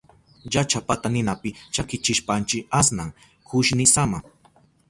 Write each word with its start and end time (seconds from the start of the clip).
Llachapata 0.51 1.07
ninapi 1.15 1.49
chakichishpanchi 1.73 2.57
asnan 2.79 3.09
kushnisama. 3.47 4.17